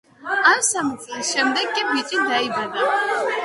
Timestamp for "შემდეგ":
1.35-1.71